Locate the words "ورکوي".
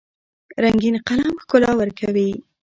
1.77-2.29